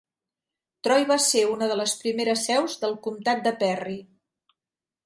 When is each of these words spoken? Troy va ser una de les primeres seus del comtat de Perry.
Troy 0.87 1.05
va 1.11 1.17
ser 1.25 1.43
una 1.57 1.67
de 1.73 1.77
les 1.81 1.95
primeres 2.01 2.47
seus 2.51 2.79
del 2.87 2.99
comtat 3.09 3.47
de 3.51 3.55
Perry. 3.63 3.99